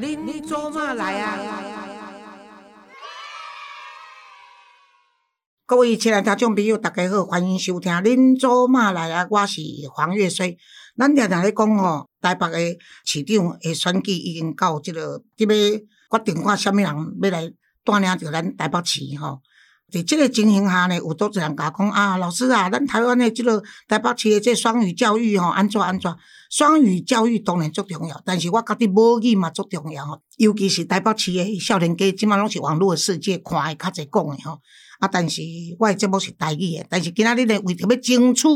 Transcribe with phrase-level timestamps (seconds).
[0.00, 1.36] 恁做嘛来啊？
[5.66, 9.60] 各位亲爱的听众朋友，大家好，欢迎收听《恁做嘛来啊》，我是
[9.92, 10.56] 黄月水。
[10.96, 15.48] 咱常常咧讲吼，台北的市长的选举已经到即个，即要
[16.18, 17.52] 决定看啥物人要来
[17.84, 19.40] 带领着咱台北市吼。
[19.90, 26.14] 伫即个情形下呢，有多侪人甲讲啊，老师啊，咱台湾的即个台北市的这双语教育吼，安怎安怎？
[26.50, 30.20] 双语教育当然足重要，但是我觉得母语嘛足重要吼。
[30.36, 34.60] 尤其是台北市的少年家，即满拢是网络的世界，看的较侪讲的吼。
[34.98, 35.42] 啊，但是
[35.78, 38.48] 我的节目是台语的，但是今仔日呢，为着要争取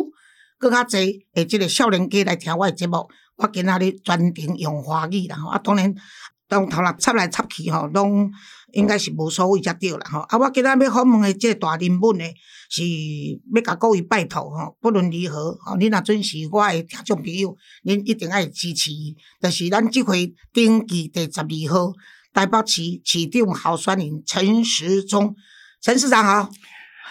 [0.58, 3.06] 更较侪诶，即个少年家来听我的节目，
[3.36, 5.50] 我今仔日专程用华语啦吼。
[5.50, 5.94] 啊，当然，
[6.52, 8.30] 当头来插来插去吼，拢。
[8.74, 12.24] 应该是无所谓才对啦吼，啊，我今仔要访问的即个大人物呢，
[12.70, 12.82] 是
[13.54, 18.90] 要甲各位拜托吼，不论如何吼，恁若准时我的听众朋友，恁一定爱支持。
[19.42, 21.92] 就是咱即回登记第十二号
[22.32, 25.36] 台北市市长候选人陈时中，
[25.82, 26.48] 陈市长好。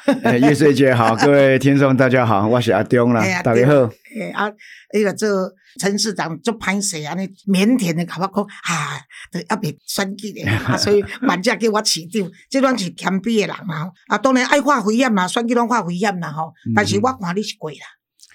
[0.41, 3.73] 叶水姐好，各位听众大家好，我是阿中啦，大家好。
[4.15, 4.51] 诶啊，
[4.93, 8.97] 那个做陈市长做歹势安尼腼腆的甲我讲，啊，
[9.31, 10.41] 都还未选举的，
[10.77, 13.91] 所以万只叫我市长，这拢是谦卑的人嘛。
[14.07, 16.51] 啊，当然爱化危险嘛，选举拢化危险啦吼。
[16.75, 17.85] 但是我看你是贵啦，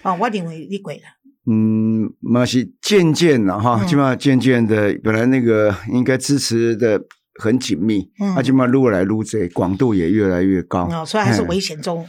[0.03, 1.09] 哦，我认为你贵啦。
[1.49, 7.01] 嗯，嘛是渐渐的哈，起码渐渐的，本来那个应该支持的。
[7.39, 12.07] 很紧密，阿基玛撸来撸这，广度也越来越高，哦，所以还是危险中。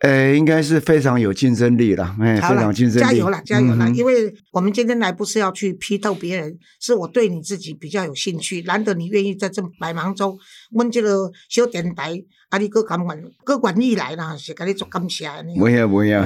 [0.00, 3.90] 呃，应该是非常有竞争力了，哎，非常竞争力，加油了，加油了！
[3.90, 10.38] 因为我们今天来不是要去批斗别人，是我对你自己比较有兴趣，难得你愿意在这百忙中，
[10.70, 12.16] 问这个小电台，
[12.48, 15.28] 啊，你各敢管各管意来啦，是跟你做感谢。
[15.58, 16.24] 不要不要，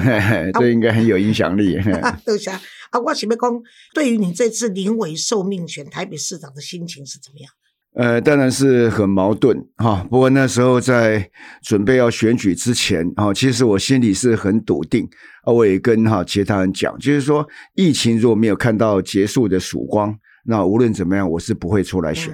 [0.59, 1.75] 这应该很有影响力。
[2.23, 2.61] 多谢啊！
[3.03, 3.63] 我想要讲，
[3.95, 7.51] 对于你这次临危受命选台北市长的心情是怎么样？
[7.95, 10.05] 呃，当然是很矛盾哈。
[10.09, 11.29] 不过那时候在
[11.61, 15.07] 准备要选举之前啊，其实我心里是很笃定
[15.43, 15.53] 啊。
[15.53, 22.33] 我也跟哈其他人讲，就是说疫情如果没有看到结束的曙光，那无论怎么样，我是不会出来选。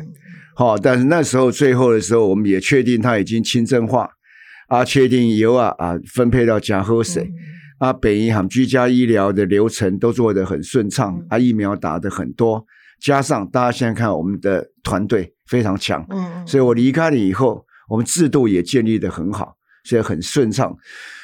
[0.55, 4.09] 好，但是那时候最后的时候，我们也确定他已经轻症化
[4.67, 7.29] 啊，确定油啊啊分配到加喝水
[7.79, 12.65] 啊，北银行居家医疗的流程都做得很顺畅啊，疫苗打得很多。
[13.01, 20.75] 加上大家现在看我们的团队非常强，嗯，所以我离开了以后，我们制度也建立的很好，所以很顺畅。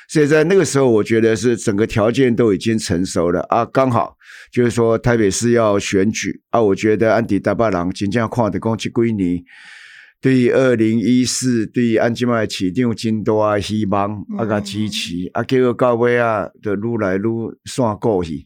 [0.07, 3.41] 所以在那个时候，我觉得是整个条件都已经成熟了。
[3.49, 4.15] 啊，刚好
[4.51, 9.43] 就是说台北市要选举啊，我觉得安迪大巴郎真正看的攻击归你，
[10.21, 17.21] 对于二零一四对于安吉麦起定金多啊希望啊个支持啊，结果到尾啊就愈来愈
[17.65, 18.45] 散过去，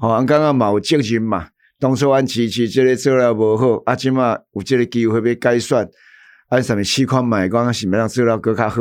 [0.00, 1.48] 好，刚刚嘛有证人嘛。
[1.84, 5.86] 当初安琪琪这个做了无好，啊，即嘛有这个机会要改选，
[6.48, 8.80] 按什么市况买光是咪让做了更加好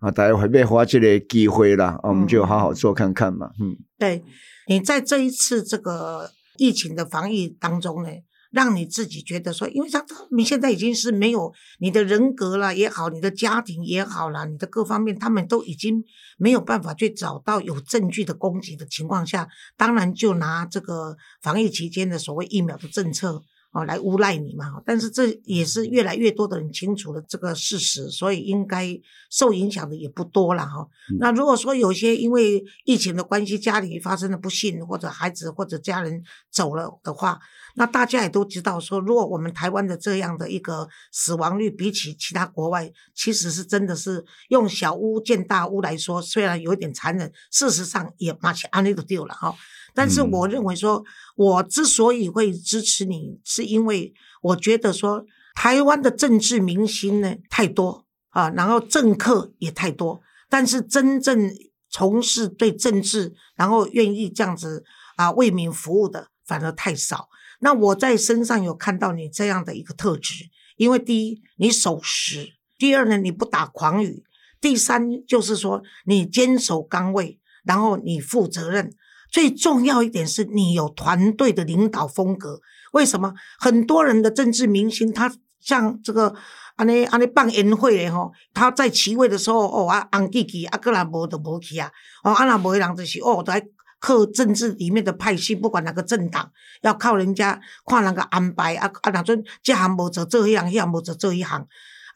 [0.00, 0.10] 啊？
[0.10, 3.48] 大家会被花这个机会啦，我们就好好做看看嘛。
[3.58, 4.22] 嗯，对
[4.68, 8.10] 你在这一次这个疫情的防疫当中呢？
[8.52, 16.04] 让你自己觉得说，因为他们现在已经是没有你的人格了也好，你的家庭也好了，你的各方面，他们都已经
[16.38, 23.42] 没有办法去找到有证据的攻击的情况下，当然就拿这个防疫期间的所谓疫苗的政策。
[23.74, 24.82] 哦，来诬赖你嘛？
[24.84, 28.86] 但是这也是越来越多的人清楚了这个事实，所以应该
[29.30, 30.86] 受影响的也不多了哈。
[31.18, 37.40] 那如果说有些因为疫情的关系，家里发生了不幸，或者孩子或者家人走了的话，
[37.74, 49.54] 那大家也都知道说，如果我们台湾的这样的一个死亡率比起其他国外，其实是真的是用小巫见大巫来说，虽然有点残忍，事实上也马起安利都丢了哈。
[49.94, 51.04] 但是我认为说，
[51.36, 54.12] 我之所以会支持你，是因为
[54.42, 55.24] 我觉得说，
[55.54, 61.50] 台湾的政治明星呢太多啊，然后政客也太多，但是真正
[61.90, 64.82] 从事对政治，然后愿意这样子
[65.16, 67.28] 啊为民服务的反而太少。
[67.64, 74.24] 那我在身上有看到你这样的一个特质，因为第一你守时，第二呢你不打诳语，
[74.60, 78.92] 第三就是说你坚守岗位，然后你负责任。
[79.30, 82.60] 最重要一点是你有团队的领导风格。
[82.92, 86.34] 为什么很多人的政治明星，他像这个
[86.76, 91.90] 安尼安尼办宴会的吼，他在其位的时候哦啊，昂弟弟啊，个人无就无去啊。
[92.24, 93.64] 哦，啊那无的人就是哦，在
[94.02, 96.50] 靠政治里面的派系，不管哪个政党，
[96.82, 101.66] 要靠人家看人个安排啊啊，哪阵这行无做这一行，那行无做这一行。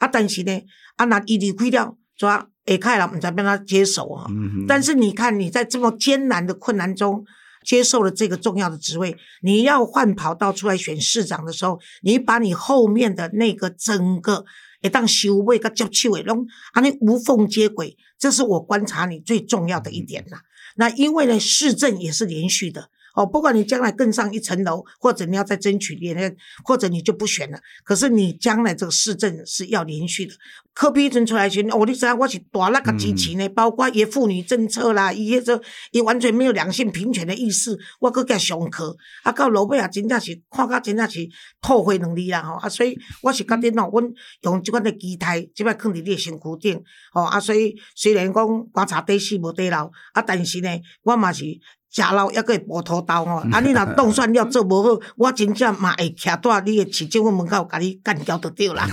[0.01, 0.63] 啊，但是呢，
[0.97, 2.49] 啊那伊离开了，抓。
[2.69, 4.27] 下开了，我们才帮他接手啊。
[4.67, 7.25] 但是你看，你在这么艰难的困难中，
[7.65, 14.45] 接受了这个重要的职位，你要换跑道出来选市长的时候，你把你后面的那个整个
[14.83, 20.39] 一当修位跟接气尾拢啊，你无缝接轨，这是我观察你最重要的一点呐。
[20.77, 22.91] 那因为呢，市政也是连续的。
[23.17, 27.59] 哦，不管你将来更上一层楼，或者你要再争取连任，或者你就不选了。
[27.83, 30.35] 可是你将来这个市政是要连续的。
[30.75, 38.95] 科比阵出来前，哦，你知道我是大那个支持呢，包括伊妇女政策啦，伊迄个伊完全没有两性平权的意思，我搁加上课。
[39.23, 41.27] 啊，到老尾啊，真正是看到真正是
[41.63, 42.57] 吐血能力啦吼。
[42.57, 46.83] 啊，所以我是觉得喏，阮用即款的姿态，即摆放伫你的身躯顶。
[47.11, 50.69] 吼啊，所以虽然讲观察底死无底老，啊，但是呢，
[51.05, 51.47] 我嘛是。
[51.97, 53.61] 食老还佫会补土豆吼，啊！
[53.61, 58.85] 你若当选了做无好， 我真正嘛会徛在你的市政府门口，甲你干掉就对啦。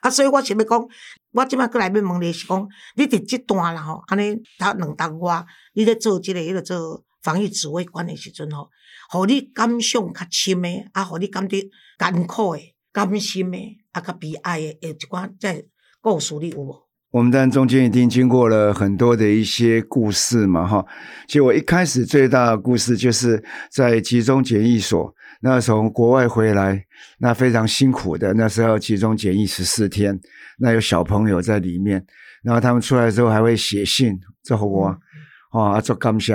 [0.00, 0.86] 啊，所以我想要讲，
[1.32, 5.44] 我即摆过来要问你是讲，你伫即段啦吼，安尼头两当我，
[5.74, 8.70] 你咧做即个迄个做防疫指挥官的时阵吼，
[9.10, 11.60] 互你感想较深的，啊，互你感觉
[11.98, 12.62] 艰苦的、
[12.92, 13.58] 甘心的，
[13.90, 15.64] 啊，较悲哀的，诶，一寡在
[16.00, 16.84] 故事你有无？
[17.14, 20.84] 我们当然中间一定经过了很多的一些故事嘛，哈。
[21.28, 23.40] 其实我一开始最大的故事就是
[23.70, 26.84] 在集中检疫所，那从国外回来，
[27.18, 30.18] 那非常辛苦的，那时候集中检疫十四天，
[30.58, 32.04] 那有小朋友在里面，
[32.42, 34.98] 然后他们出来之后还会写信，这好我，
[35.52, 36.34] 啊，做感谢。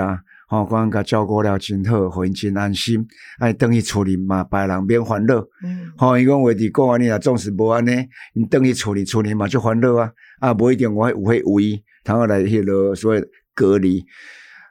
[0.50, 3.07] 吼，阮甲照顾了真好，互因真安心。
[3.38, 5.36] 哎，等于厝里嘛，别人免烦恼。
[5.63, 7.92] 嗯，吼，伊讲话伫讲安尼啊，总是无安尼。
[8.34, 10.12] 因等于厝里，厝里嘛就烦恼啊。
[10.40, 13.24] 啊，无一定我有迄位，然后来迄落所谓
[13.54, 14.04] 隔离。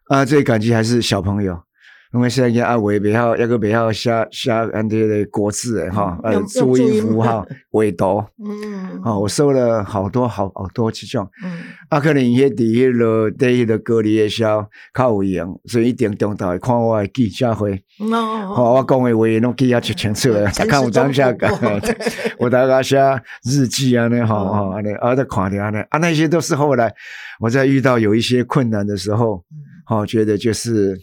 [0.08, 1.67] 啊，最感激还是小朋友。
[2.14, 11.58] 因为现在阿伟比较，一个比较写写安这个国字诶哈，呃注音符号尾读，嗯，哦， 我收了好多好好多这种，嗯，
[11.90, 14.64] 啊，可能迄第一个第一个隔离的时候
[14.94, 21.46] 较有用，所以一定中岛看我的记者会，哦，我讲的话拢记啊清清楚诶， 他看我当下个，
[22.40, 22.96] 我大概写
[23.44, 26.90] 日记啊那哈哈安尼，啊在看的安尼，啊那些都是后来
[27.38, 29.44] 我在遇到有一些困难的时候，
[29.84, 30.98] 好觉得就是。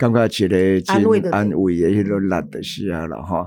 [0.00, 1.30] 感觉一个真安慰的
[1.90, 3.46] 迄落力的是啊了哈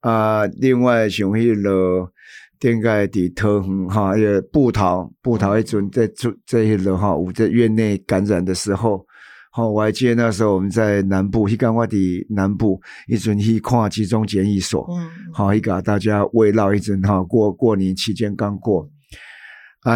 [0.00, 2.10] 啊，另外像迄落
[2.58, 9.04] 顶个伫桃园哈，迄个布桃布桃迄阵在做在迄落哈，有在院内感染的时候，
[9.52, 18.88] 哈，我还记得那时候我们在南部，迄刚我伫南部一阵去看集中检疫所，嗯，好，一个大家围绕一阵哈，过过年期间刚过，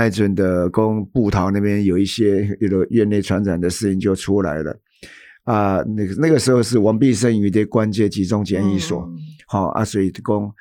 [0.07, 4.79] 一阵的公布桃那边有一些一个院内传染的事情就出来了。
[5.45, 9.09] 啊，那个那个时候是王必胜于的关节集中检疫所，
[9.47, 10.55] 好啊，所以讲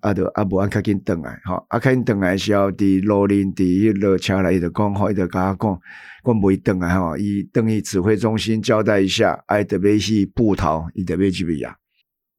[0.00, 5.80] 啊，就阿伯安开紧等来，好啊，开紧等来时候，伫罗林伫迄落车来，伊就讲好，伊就甲我讲，
[6.24, 11.76] 讲袂等来吼，伊等于指挥中心交代一下，爱特别去布桃，伊特别去不呀？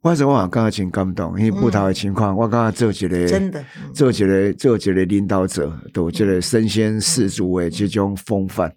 [0.01, 3.63] 我说我刚刚真感动，因为布桃的情况，我刚刚做一个，真的
[3.93, 8.73] 做一个做一个领导者，都这个身先士卒的这种风范，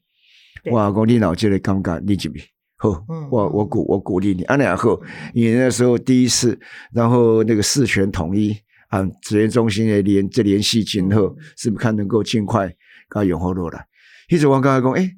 [0.70, 2.44] 我讲你老这个感觉，你这边。
[2.76, 2.90] 好，
[3.30, 5.00] 我我鼓我鼓励你，安两后，
[5.32, 6.58] 你那时候第一次，
[6.92, 8.54] 然后那个事权统一
[8.88, 12.70] 啊，职业中心的联这联系今后，是不是看能够尽快
[13.08, 13.86] 搞永和落来？
[14.28, 15.10] 一直我刚才讲，哎，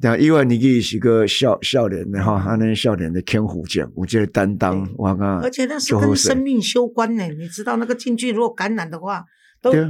[0.00, 9.24] 等意外你可以是个笑笑脸的哈，他那笑脸的天虎将，我觉得担当，我刚而且那是跟生命攸关呢，你知道那个进去如果感染的话。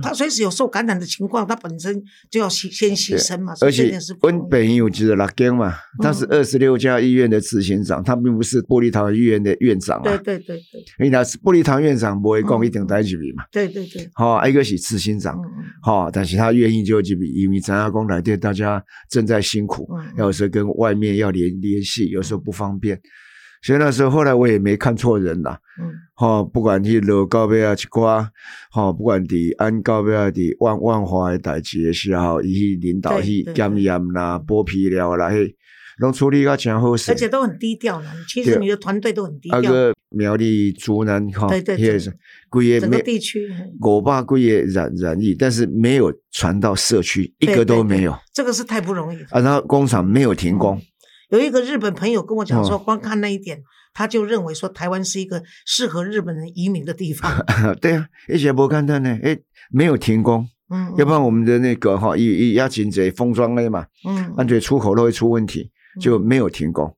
[0.02, 3.54] 他随时有受感染的情况，他本身就要牺先牺牲嘛。
[3.60, 10.02] 而且温本有就是拉根嘛，他是二十六家医院的执行长，他并不是玻璃堂医院的院长啊。
[10.02, 13.44] 对对对对，因为他是玻璃堂院长，不会讲一定待几笔嘛。
[13.50, 15.38] 对对对，好，一个是执行长，
[15.82, 23.00] 好，但是他愿意就几笔，因为张阿公来对大家正在辛苦，有时候跟外面要联联系，有时候不方便。
[23.64, 25.58] 所以那时候，后来我也没看错人啦。
[25.80, 28.30] 嗯，好，不管去落高边啊去刮，
[28.70, 35.56] 好，不管伫安高边啊伫万万华的代志的时候，伊去领导去检验啦、剥皮了啦，嘿，
[35.96, 38.12] 拢处理个真好而且都很低调啦。
[38.28, 39.62] 其实你的团队都很低调。
[39.62, 41.98] 那个苗栗竹南哈，对对对，
[42.78, 43.48] 整个地区
[43.80, 48.14] 我爸贵也染染疫，但是没有传到社区，一个都没有。
[48.34, 49.22] 这个是太不容易。
[49.30, 50.78] 啊，然后工厂没有停工。
[51.34, 53.60] 有一个日本朋友跟我讲说，光看那一点，
[53.92, 57.30] 他就认为说台湾是一个适合日本人移民的地方。
[57.82, 59.36] 对啊，而且不看他呢，哎，
[59.70, 66.96] 没有停工，嗯，要不然我们的那个哈，一一压紧这封装类嘛，嗯，按觉出口都会出问题，就没有停工，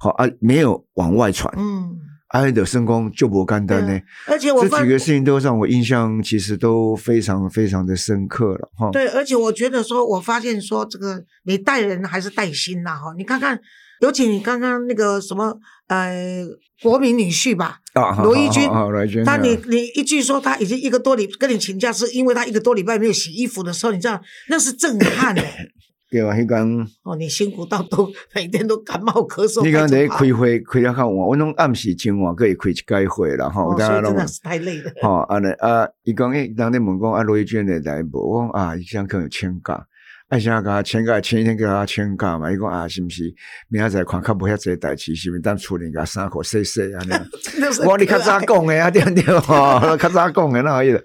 [0.00, 1.96] 好啊，没有往外传，嗯。
[2.40, 8.90] 爱的圣光就不干单呢，而且我这几个事情都让我印象其实都非常非常的深刻了哈。
[8.90, 13.14] 对，而且我觉得说，我发现说这个你带人还是带心呐哈。
[13.16, 13.58] 你看看
[14.00, 16.44] 尤其你刚刚那个什么呃
[16.82, 25.42] 国民女婿吧，啊，罗一军罗一军，他你你一句说他已经一个多礼跟你请假，是因为他一个多礼拜没有洗衣服的时候，你知道那是震撼的。
[26.08, 29.64] 对啊，迄讲哦，你辛苦到都每天都感冒咳嗽。
[29.64, 34.92] 你讲在开会开了较晚，我拢暗时真晚可以开一届会啦吼，所以真的是太累了。
[35.02, 38.20] 吼，安尼啊，伊讲诶，人哋问讲啊，罗一娟诶来无？
[38.20, 39.84] 我讲啊，伊想可能请假，
[40.28, 42.52] 啊，想甲请假，前一天叫他请假嘛。
[42.52, 43.24] 伊讲啊，是毋是
[43.68, 47.12] 明仔载看较无遐济代志，是毋是等处理甲衫裤洗洗安尼。
[47.84, 51.04] 我你 较早讲诶 啊，对对吼，较早讲诶那意思。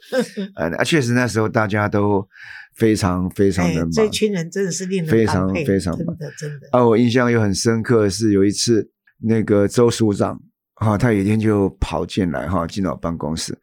[0.54, 2.28] 啊，确实那时候大家都。
[2.74, 6.68] 非常非常的忙，这群人真的是令人非常非常真的真的。
[6.72, 10.40] 啊，我印象又很深刻的是有一次，那个周署长
[10.76, 13.58] 哈，他有一天就跑进来哈，进到办公室，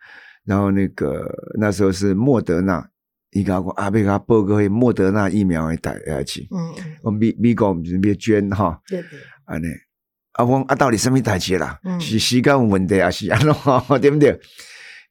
[0.44, 1.26] 然后那个
[1.58, 2.86] 那时候是莫德纳，
[3.32, 9.66] 伊讲过阿贝卡报告莫德纳疫苗会打下去，嗯嗯，我美美国准备捐哈，对对，安尼，
[10.32, 11.78] 啊我啊到底什么代志啦？
[11.98, 13.52] 是时间问题还是安怎？
[14.00, 14.38] 对不对？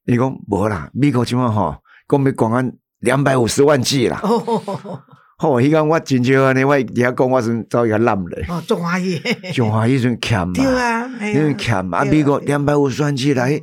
[0.05, 2.71] 伊讲无啦，美国情况哈，讲要广安。
[2.99, 4.19] 两百五十万剂啦！
[4.23, 8.45] 哦， 迄个我真少安尼，我底下讲我是遭一个烂嘞。
[8.49, 9.21] 哦，中华医，
[9.53, 11.99] 中华医阵欠嘛，对啊，因为欠嘛。
[11.99, 13.61] 啊，美国两百五十万剂来，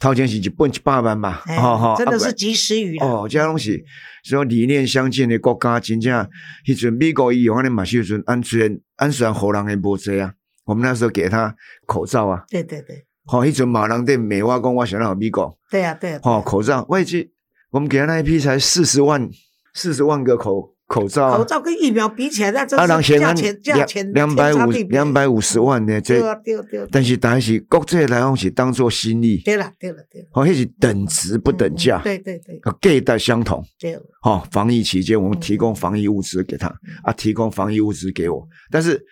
[0.00, 3.84] 头前是一本一百万嘛，吼吼，真的是及时雨哦，这东西，
[4.24, 6.26] 说理念相近的国家，真正
[6.66, 10.32] 迄阵美国伊用安尼嘛，时阵安全安全好人诶无济啊。
[10.64, 11.54] 我们那时候给他
[11.86, 17.35] 口罩啊，对对对，好，迄阵马人对美化讲，我想要美国，对啊对啊，好口罩，我记。
[17.76, 19.28] 我们给他那一批才四十万，
[19.74, 21.36] 四十万个口口罩。
[21.36, 26.00] 口罩跟疫苗比起来，那真是价钱价钱两百五两百五十万呢。
[26.00, 26.88] 对对对。
[26.90, 29.42] 但是但是国际来讲是当做心意。
[29.44, 30.28] 对了对了对了。
[30.32, 32.00] 好，那是等值不等价。
[32.02, 32.58] 对对对。
[32.80, 33.62] 价带相同。
[33.78, 33.94] 对。
[34.22, 36.68] 好，防疫期间我们提供防疫物资给他，
[37.02, 39.04] 啊，提供防疫物资给我，但是。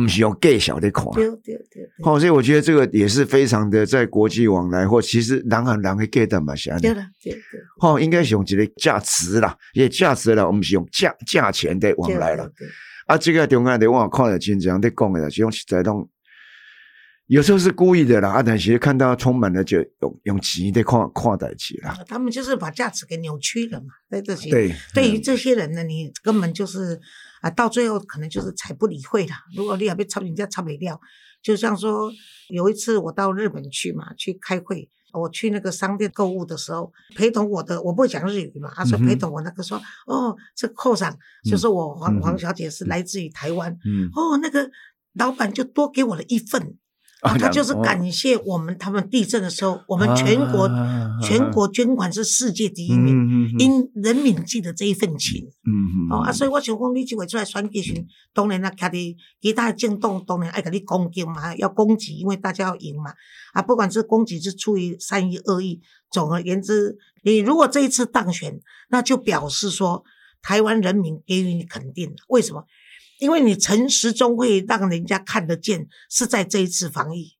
[0.00, 7.40] 唔是用计小的看，对对对，好，所以我觉得这个也是非常的在国际往来，或其实人和人会计的嘛，是对了，对对，
[7.78, 12.50] 好，应该是用一个价值啦，也价值啦，我们是用价价钱的往来了。
[13.06, 16.08] 啊，这个中间的我看了真这样在讲的，就用在动，
[17.26, 21.94] 有时候是故意的啦，啊，但是看到充满了就用用钱的看看待起啦。
[22.06, 26.98] 他们就是把价值给扭曲了嘛，对这些，对，对于这些人呢，你根本就是。
[27.42, 29.34] 啊，到最后可能就是才不理会了。
[29.54, 30.98] 如果你要被抄，人家抄没掉。
[31.42, 32.10] 就像说，
[32.48, 44.70] 有一次我到日本去嘛，去开会，我去那个商店购物的时候，陪同我的我不会讲日语嘛，他说陪同我那个说，哦，这扣上就是我黄黄小姐是来自于台湾，嗯哦，那个
[45.14, 46.78] 老板就多给我了一份。
[47.22, 50.68] 他就是感谢我们，他们地震的时候，我们全国
[51.22, 55.46] 全国捐款是世界第一名，因人民记得这一份情。
[56.10, 63.12] 哦啊，所以我想讲，你这位出来选举时，当然啦，他的其他的政党当然爱给你攻击嘛，要攻击，因为大家要赢嘛。
[63.52, 68.60] 啊，不管是攻击是出于善意恶意，总而言之，你如果这一次当选，
[68.90, 70.02] 那就表示说
[70.42, 72.12] 台湾人民给予你肯定。
[72.28, 72.64] 为什么？
[73.22, 77.36] 因为你诚实中会让人家看得见，是在这一次防疫。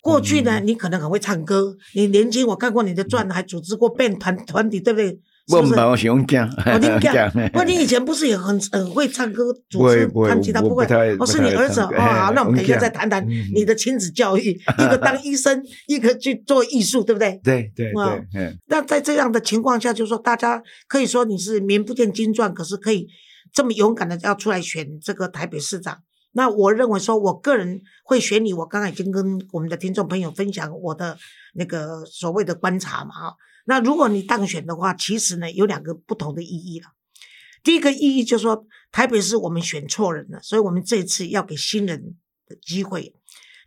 [0.00, 5.20] 过去呢，你可能很会唱歌，你年轻，我看过你的传，还组织过 变团团体，对不对？
[5.46, 7.30] 不是，我喜欢讲，我听讲。
[7.52, 10.86] 不，你以前不是也很很会唱歌，组织弹吉他，不会？
[11.18, 12.32] 哦，是你儿子啊？
[12.34, 13.22] 那我们等一下再谈谈
[13.54, 17.38] 你的亲子教育， 一个当医生，一个去做艺术，对不对？
[17.44, 17.92] 对对
[18.32, 18.56] 对。
[18.68, 23.06] 那在这样的情况下，就是说大家可以说你是名不见经传，可是可以。
[23.52, 28.52] 这么勇敢的要出来选这个台北市长，那我认为说，我个人会选你。
[28.52, 31.18] 我刚刚已经跟我们的听众朋友分享我的
[31.54, 33.36] 那个所谓的观察嘛，哈。
[33.64, 36.88] 那如果你当选的话，其实呢有两个不同的意义了。
[37.64, 43.14] 第一个意义就是说，台北市我们选错人了，所以我们这次要给新人的机会。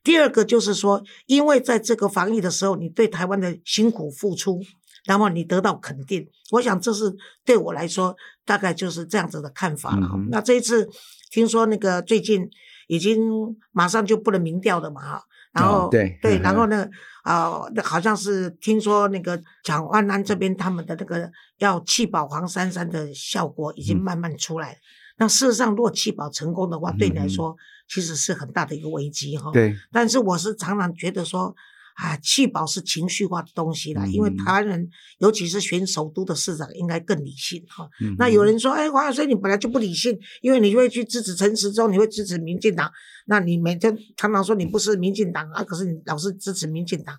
[0.03, 4.61] 第二个就是说，因为在这个防疫的时候，你对台湾的辛苦付出。
[5.05, 7.15] 那么你得到肯定，我想这是
[7.45, 8.15] 对我来说
[8.45, 10.07] 大概就是这样子的看法了。
[10.29, 10.87] 那这一次
[11.31, 12.49] 听说那个最近
[12.87, 13.29] 已经
[13.71, 16.87] 马上就不能民调了嘛哈，然后对对，然后 呢
[17.23, 24.77] 啊，好像是听说那个蒋万安这边他们的那个要弃保黄珊珊的效果已经慢慢出来。
[25.17, 27.55] 那事实上，如果弃保成功的话，对你来说
[27.87, 29.51] 其实是很大的一个危机哈。
[29.51, 31.55] 对，但是我是常常觉得说。
[32.01, 37.89] 啊，气保是情绪化的东西啦，因为台湾人，尤其是选首都的市长，应该更理性哈。
[38.17, 42.89] 那有人说，哎，黄晓生你本来就不理性，因为你会去支持陈时中，你会支持民进党，
[43.25, 47.17] 那你每天常常说你不是民进党啊，可是你老是支持民进党。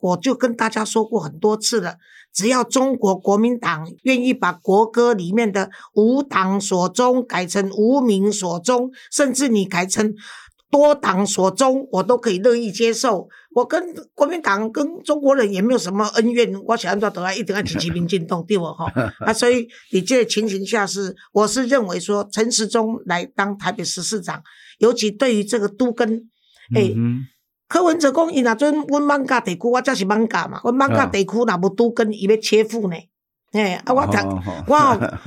[0.00, 1.96] 我就跟大家说过很多次了，
[2.32, 10.12] 只要中国国民党愿意把国歌里面的“无党所终”改成“无名所终”，甚至你改成。
[10.70, 13.28] 多党所宗，我都可以乐意接受。
[13.54, 18.84] 我跟国民党、跟中国人也没有什么恩怨，我想要都要一定要支持民进党，对我哈
[19.24, 19.32] 啊。
[19.32, 24.42] 所以你这情形下是，我是认为说陈时中来当台北市市长，
[24.78, 26.28] 尤其对于这个都跟，
[26.74, 26.92] 哎，
[27.68, 32.96] 柯文哲讲，伊那阵阮艋舺地区，我则是艋舺嘛，阮艋舺地区若无都跟，伊要切腹呢。
[33.56, 34.12] 哎，啊，我读，
[34.68, 34.76] 我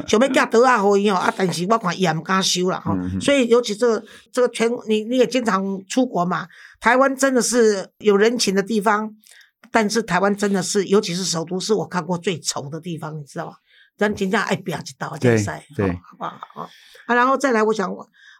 [0.07, 2.95] 想要寄刀啊，互伊哦，啊，但是我看伊也毋敢收啦，吼。
[3.19, 6.47] 所以，尤其这个这个全，你你也经常出国嘛，
[6.79, 9.11] 台湾真的是有人情的地方，
[9.71, 13.53] 但是台湾真的是，尤其是首都，是我看过最丑的地方，你知道吗？
[13.97, 15.37] 咱真正爱不要知道，对
[15.75, 16.69] 对，好不好？
[17.05, 17.93] 啊，然后再来，我想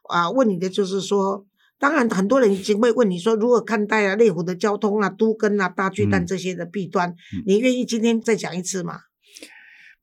[0.07, 1.45] 啊，问你的就是说，
[1.77, 7.13] 当然很多人已经会问你说，如何看待啊，内湖的交通啊，都跟啊，大巨蛋这些的弊端，
[7.45, 9.01] 你愿意今天再讲一次吗？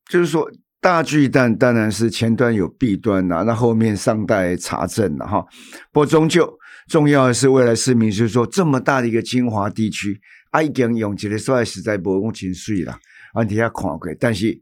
[0.09, 0.49] 就是说，
[0.79, 5.45] 大巨蛋当然是前端有弊端呐，那后面尚待查证了哈。
[5.91, 10.19] 不过终究重要的是，未来市民就是说，这么大的一个精华地区，
[10.51, 12.97] 啊已经用起来说实在不公情水了，
[13.33, 14.57] 啊底下看过，但是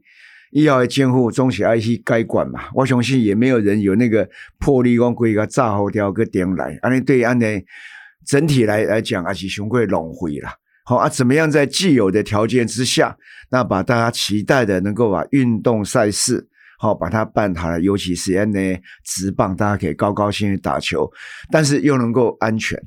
[0.50, 2.62] 医后的监护总是爱去改管嘛。
[2.74, 7.64] 我相信也没有人有那个魄力讲规个炸好掉个点来，安尼对安尼
[8.26, 10.50] 整体来来讲，还是相对浪费了。
[10.88, 13.16] 好啊，怎么样在既有的条件之下，
[13.50, 21.10] 那把大家期待的能够把运动赛事好把它办好了，尤其是 N A 直棒，大家可以高高兴兴打球，
[21.50, 22.80] 但是又能够安全，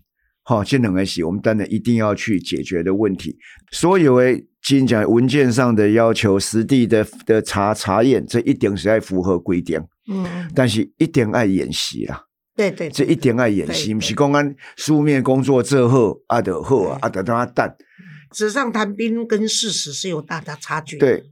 [0.43, 3.37] 好，这两个是我们当然一定要去解决的问题。
[3.71, 9.77] 所有的今讲文件上的要求，实地的的查查验，这一点是在符合规定，
[10.09, 12.28] 嗯，但是一点爱演习啦。
[12.59, 17.73] 对对，这一点爱演习，不是公安书面工作之后啊的后啊啊的他蛋。
[18.31, 20.97] 纸上谈兵跟事实是有大大差距。
[20.97, 21.23] 对，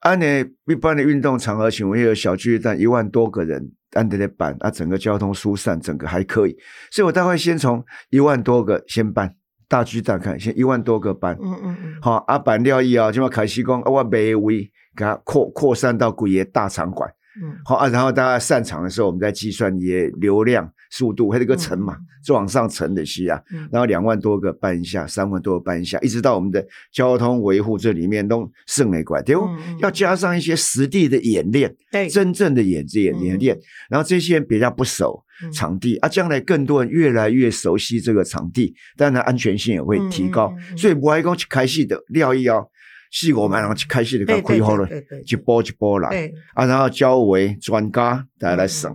[0.00, 0.26] 按呢
[0.66, 6.56] 一般的运动场合，请问有小巨蛋一万多个人按得的办，啊，整个交通疏散，整个还可以。
[6.90, 9.34] 所以我大概先从一万多个先办
[9.68, 11.36] 大巨蛋看，先一万多个班。
[11.42, 11.98] 嗯嗯嗯。
[12.00, 14.62] 好，啊办了以后，就把凯西讲，我每位
[14.96, 17.12] 给他扩扩散到古爷大场馆。
[17.42, 17.58] 嗯。
[17.64, 20.72] 好啊，然后大家散场的时候，我们再计算也流量。
[20.92, 23.40] 速度还有个乘嘛，就往上乘的西啊，
[23.70, 29.48] 然后两万多个搬一下，三万多个搬一下，一直到我们的交通维护这里面都剩了一块，对不？
[29.78, 33.56] 要加上一些实地的演练，对，真正的演演演练，
[33.88, 35.22] 然后这些人比较不熟
[35.54, 42.68] 场地啊，将来更多人越来越熟悉这个场地，当然安全性也会提高，所以不爱讲去开戏的廖一瑶，
[43.10, 44.88] 是我们然后去开戏的个规划了，
[45.26, 48.90] 一波一波来，啊，然后交为专家大家来审，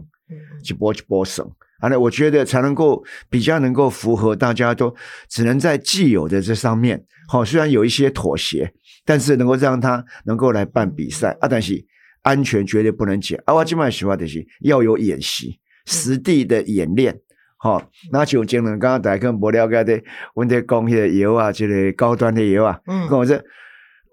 [0.63, 1.45] 一波一波审。
[1.80, 4.95] 啊，那我觉得才能够比较能够符合大家都
[5.28, 8.73] 只能在既有的这上面，好，虽然有一些妥协，
[9.04, 11.38] 但是能够让他能够来办比赛。
[11.41, 11.86] 啊，但是
[12.21, 13.38] 安全绝对不能减。
[13.45, 17.19] 啊，我今晚喜欢的是要有演习，实地的演练，
[17.58, 20.01] 好，那就讲了，刚刚大家跟不了解的，
[20.36, 23.38] 问题讲些油啊，这个高端的油啊，嗯，跟我说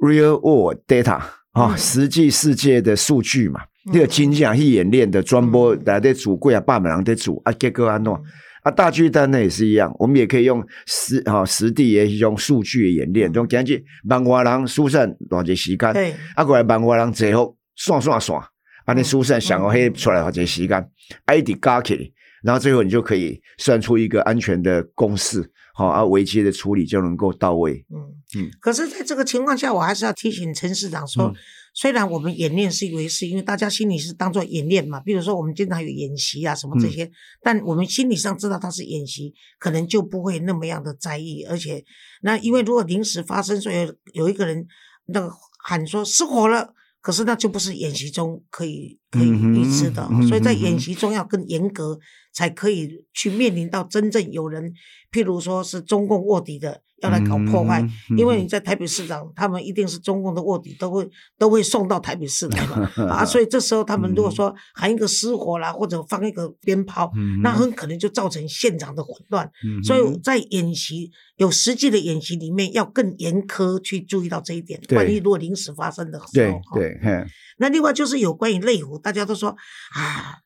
[0.02, 1.20] real world data
[1.52, 3.60] 啊，实际世界的数据嘛。
[3.92, 8.20] 那个金匠去演练的专播来的主柜啊，八百人的主啊，结果安诺
[8.62, 18.40] 啊，大巨蛋呢也是一样，我们也可以用实啊实地也用数据演练，用根据万华人疏散多少时间，啊过来万华人最后算算算，
[18.84, 20.90] 啊你疏散想要黑出来多少时间
[21.26, 22.10] ，ID 加起来，
[22.44, 27.84] 然后最后你就可以算出一个安全的公式，好啊危机的处理就能够到位。
[27.90, 31.32] 嗯嗯，可是在这个情况下，我还是要提醒陈市长说。
[31.74, 35.00] 虽然我们演练是一回事，因为大家心里是当做演练嘛。
[35.00, 41.44] 比如说我们经常有演习啊什么这些，但我们心理上知道它是演习，可能就不会那么样的在意。
[41.44, 41.82] 而且，
[42.20, 44.66] 那因为如果临时发生，所以有一个人
[45.06, 45.32] 那个
[45.64, 46.74] 喊说失火了。
[47.02, 51.98] 可是那就不是演习中可以可以预知的，所以在演习中要更严格，
[52.32, 54.72] 才可以去面临到真正有人，
[55.10, 57.86] 譬如说是中共卧底的要来搞破坏，
[58.16, 67.12] 因为你在台北市长，他们一定是中共的卧底，都会都会送到台北市来嘛 啊，所以这时候他们如果说喊一个失火啦，或者放一个鞭炮，
[67.42, 69.50] 那很可能就造成现场的混乱，
[69.84, 71.10] 所以在演习。
[71.36, 77.26] 有实际的演习里面要更严苛去注意到这一点，万一如果临时发生的时候，对对，
[77.58, 80.38] 那另外就是有关于内湖，大家都说啊，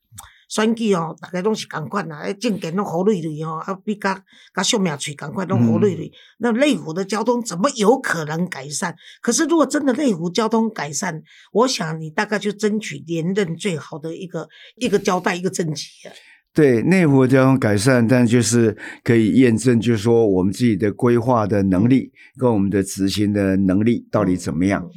[0.49, 4.23] 选举哦，大家拢是共款呐，证件拢好累累哦，啊比甲
[4.55, 6.11] 甲小命嘴共款拢好累累。
[6.39, 8.95] 那内湖的交通怎么有可能改善？
[9.21, 16.13] 可是如果真的内湖交通改善，我想你大概就争取连任最好的一个一个交代一个政绩啊。
[16.55, 24.89] 对内湖交通改善，但就是可以验证，就是说我们自己的规划的能力跟我们的执行的能力到底怎么样。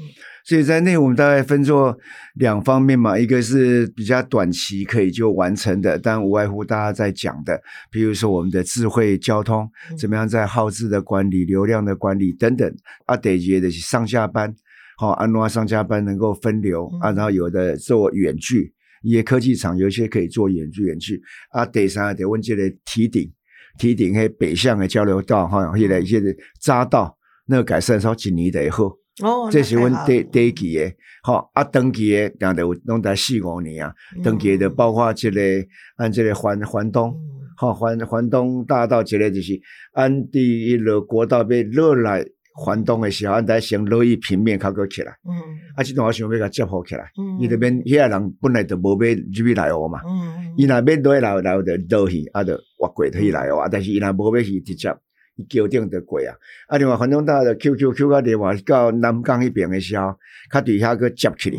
[0.49, 1.95] 所以在内我们大概分作
[2.33, 12.67] 两方面嘛，一个是比较短期可以就完成的，但无外乎大家在讲的，比如说我们的智慧交通，怎么样在耗资的管理、流量的管理等等。
[13.05, 14.51] 啊，第二的是上下班，
[14.97, 21.21] 好，安诺上下班能够分流啊，然后有的做远距，一些科技厂有一些可以做远距远距。
[21.51, 23.31] 啊，第三得问这个提顶，
[23.77, 26.19] 提顶迄北向的交流道哈，现在一些
[26.59, 28.98] 匝道那个改善稍几年的以后。
[29.21, 30.91] 哦，这是阮第第一期的，
[31.23, 35.41] 好啊，登记的，然后有拢在四五年啊，登记的包括这个
[35.97, 37.13] 按即个环环东，
[37.58, 39.60] 好环环东大道，这个就是
[39.93, 45.36] 按第一路国道被落来环东的时候，按在先落去平面较过起来，嗯，
[45.75, 54.95] 啊，即段我想要甲接好起来，嗯，伊那边遐人本来就无要入去来哦嘛，嗯，伊那边都来来就落去，啊，就挖过去来啊，但是伊那无要去直接。
[55.47, 56.36] 桥顶着过啊！
[56.67, 60.15] 啊，另外环东大的 QQQ 啊，另外到南港迄边的时候，
[60.52, 61.58] 较底下个接起来，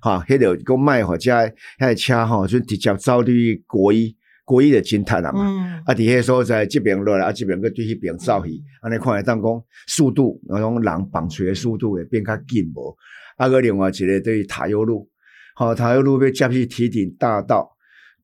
[0.00, 1.32] 哈，迄个个卖或者
[1.78, 4.14] 遐车吼，就直接走去国一，
[4.44, 5.82] 国一的金滩啊嘛。
[5.86, 12.96] 啊，伫迄所在这边落来，啊，这边个对迄边走去，安尼看来当讲速度，那种人绑锤的速度会变较紧无。
[13.36, 15.08] 啊，个另外一个对塔悠路，
[15.54, 17.70] 好，塔悠路要接去提顶大道。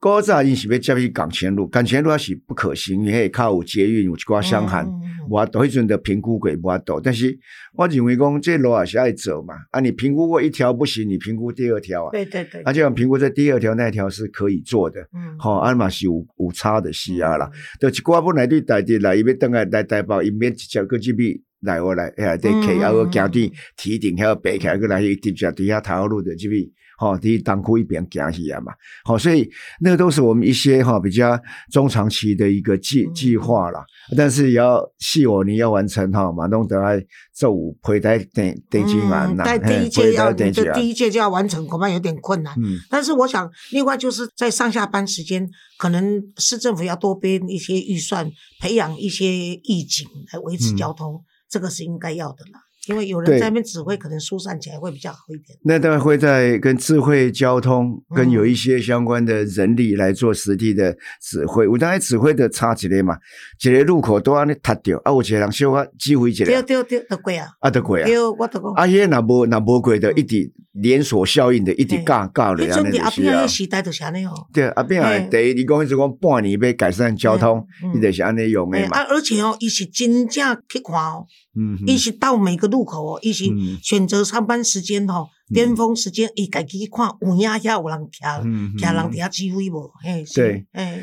[0.00, 4.86] 高早因是要接去港前路，港前路也是不可行，因为靠有捷运有一寡相限，
[5.28, 7.00] 无都迄阵的评估过无多。
[7.00, 7.36] 但是
[7.74, 26.64] 我认为讲这路也是爱走嘛，啊，你评估过一条不行，你评估第二条啊，对对对，而且评估这第二条那条是可以做的，嗯，好，啊嘛是有有差的是啊啦，就一寡本来对台地来，伊要等来来台北，伊免直接过这边来我来，哎，得开啊个行对提顶还要白开个来直接底下台路的这边。
[26.98, 28.72] 好，第一当库一边行起来嘛，
[29.04, 29.48] 好，所以
[29.80, 33.84] 那个都是我们一些哈比较中长期的一个计计划啦。
[34.16, 37.00] 但是也要细我你要完成哈，马东德爱
[37.32, 42.52] 做五回台等等金完那，在第一届要你的第一届就要完成，恐怕有点困难。
[42.58, 48.28] 嗯，但是我想，另外就是在上下班时间，可能市政府要多编一些预算，
[48.60, 52.60] 培养一些义警来维持交通，这个是应该要的啦。
[52.88, 55.58] 因为有人在那边指挥，可能疏散起来会比较好一点。
[55.62, 61.68] 那当然会在跟智慧交通跟有一些相关的人力来做实地的指挥。
[61.68, 63.16] 我当然指挥的差几类嘛，
[63.58, 66.44] 几个路口都安尼塌掉啊，有一个人小可机会一个。
[66.44, 67.48] 丢丢丢，得贵啊！
[67.60, 68.06] 啊，得贵啊！
[68.06, 68.72] 对我得讲。
[68.72, 72.64] 啊，伊那无那无贵的，一点连锁效应的，一点尬尬的。
[72.64, 74.32] 你从阿边个时代就是安尼哦。
[74.52, 78.98] 对，阿边啊，第一你讲一直讲半年要改善交通，伊就是安尼用的嘛。
[78.98, 81.26] 啊，而且哦，伊是真正去看哦。
[81.58, 83.44] 嗯，伊是到每个路口哦，伊是
[83.82, 88.42] 选择上班时间吼，巅峰时间，伊家己去看有影遐有人徛，
[88.78, 89.90] 徛人伫遐指挥无？
[90.02, 91.00] 嘿，对，哎，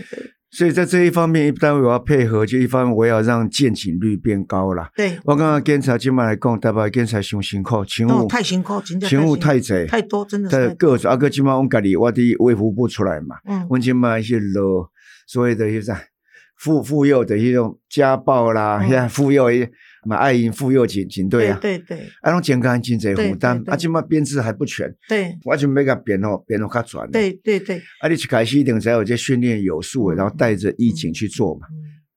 [0.51, 4.89] 所以在这一方面，单位我要配合，就一方面我要让见警率变高啦。
[4.95, 10.49] 对，我刚刚检查今麦来讲，代表检查上辛苦，勤务太辛苦，勤务太侪，太多，真的。
[10.49, 14.89] 在各阿哥今麦我家己我伫微服部出来嘛，嗯，我今麦是落
[15.27, 15.91] 所谓的就是
[16.57, 19.47] 妇妇幼的一种家暴啦，遐妇幼。
[20.05, 31.67] 嘛，爱因妇幼警警队啊，对对，啊，种健康经济负担，啊，今嘛编制还不全，对，我就没甲编哦，编哦较全，对对对，啊，你去开始一定才有这训练有素，然后带着疫情去做嘛，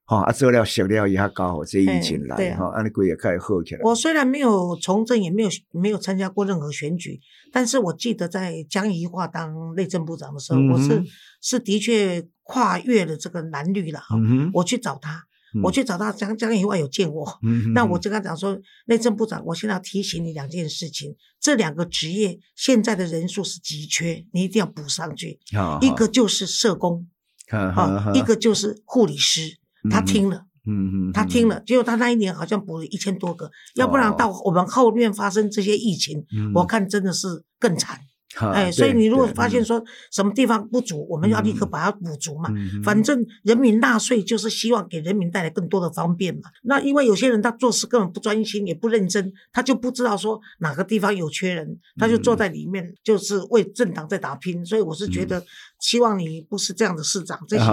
[0.05, 3.81] 好，啊，做了学了以后搞好这疫情来，哈，安尼鬼也开始好起来。
[3.83, 7.19] 我虽然没有从政，也没有没有参加过任何选举，
[7.53, 11.03] 但是我记得在江宜桦当内政部长的时候，我是
[11.43, 14.17] 是的确跨越了这个蓝绿了哈，
[14.55, 15.25] 我去找他。
[15.63, 17.39] 我去找他，江江以外有见我，
[17.75, 25.39] 那我就跟他讲说，内政部长，我现在要提醒你两件事情，这两个职业现在的人数是急缺，你一定要补上去。
[25.81, 27.07] 一个就是社工，
[27.51, 29.59] 啊，一个就是护理师。
[29.91, 38.01] 他听了，嗯嗯，他听了，结果他那一年好像补了一千多个，要不然到我们后面发生这些疫情，我看真的是更惨。
[38.53, 42.51] 哎，所以你如果发现说什么地方不足，我们要立刻把它补足嘛。
[42.83, 46.43] 反正人民纳税就是希望给人民带来更多的方便嘛。
[46.63, 54.65] 那因为有些人他做事根本不专心，也不认真，他就不知道说哪个地方有缺人，他就坐在里面就是为政党在打拼。
[54.65, 55.43] 所以我是觉得，
[55.81, 57.65] 希望你不是这样的市长，这些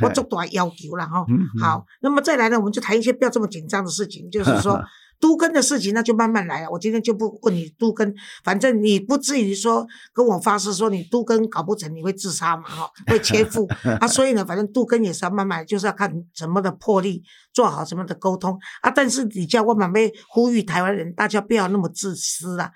[0.00, 1.24] 我做多要求了哈。
[1.60, 4.80] 好，那么再来呢，我们就谈一些不要这么紧张的事情，就是说。
[5.22, 13.64] 都跟的事情那就慢慢来了，我今天就不问你都跟，反正你不至于说跟我发誓说你都跟搞不成你会自杀嘛哈， 会切腹
[14.00, 18.90] 啊，所以呢，反正都跟也是要慢慢，就是要看什么的魄力，做好什么的沟通啊。
[18.90, 22.72] 但是你叫我满被呼吁台湾人，大家不要那么自私啊。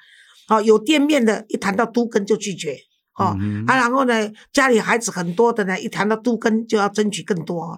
[0.47, 2.77] 好，有店面的，一谈到都跟就拒绝，
[3.19, 7.77] 哦啊，然后呢，家里孩子很多的呢，一谈到都跟就要争取更多。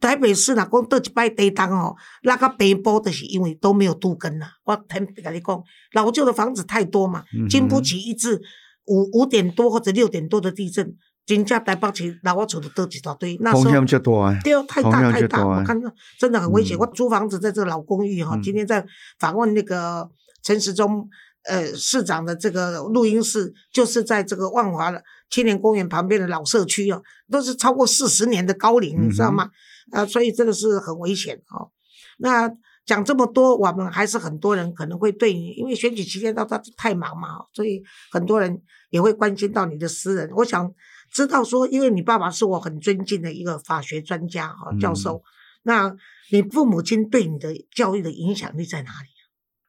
[0.00, 4.50] 台北市若讲倒一摆地当吼，那个北坡就是因为都没有杜根啦。
[4.64, 8.40] 我坦白跟你讲，老旧的房子太多嘛，经不起一次
[8.86, 13.36] 五五点多或者六点多的地震，真正台北市老我厝就倒一大堆。
[13.40, 16.76] 那时候风险就多啊，对，太大太大，我看到真的很危险。
[16.76, 18.84] 嗯我租房子在这个老公寓哈，嗯今天在
[19.18, 20.08] 访问那个
[20.42, 21.06] 陈时中
[21.44, 29.50] 呃市长的这个录音室，就是在这个万华的青年公园旁边的老社区哦，都是超过四十年的高龄，你知道吗？
[29.92, 31.70] 啊，所以真的是很危险哦。
[32.18, 32.50] 那
[32.86, 40.28] 讲这么多，我们还是很多人可能会对你，因为选举期间到他太忙嘛，所以很多人也会关心到你的私人。
[40.36, 40.72] 我想
[41.12, 45.22] 知道说，因为你爸爸是我很尊敬的一个法学专家哈、教授，
[45.62, 45.94] 那
[46.32, 49.08] 你父母亲对你的教育的影响力在哪里？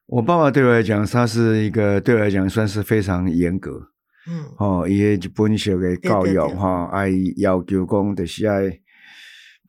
[0.06, 3.88] 我爸爸对我来讲，他是一个对我来讲算是非常严格
[4.28, 8.80] 嗯哦，伊个一本小的教育哈，爱要求讲就是爱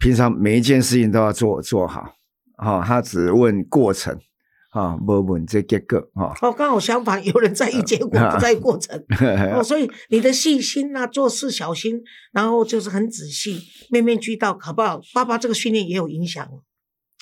[0.03, 2.13] 平常每一件事情都要做做好，
[2.57, 4.13] 哈、他只问过程，
[4.69, 9.01] 哈、不问这结果，哈、哦，刚好相反，有人在意结果，不在意过程。
[9.55, 12.01] 哦，所以你的细心啊，做事小心，
[12.33, 13.61] 然后就是很仔细，
[13.91, 14.99] 面面俱到，好不好？
[15.13, 16.45] 爸爸这个训练也有影响。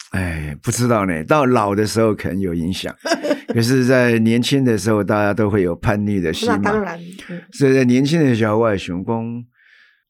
[0.10, 2.94] 哎，不知道呢，到老的时候可能有影响，
[3.54, 6.58] 可是，在年轻的时候，大家都会有叛逆的心嘛。
[6.58, 9.46] 那当然，嗯所以在年轻的时候，我也想讲，